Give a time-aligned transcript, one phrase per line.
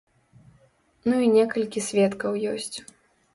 [1.11, 2.73] Ну і некалькі сведкаў ёсць.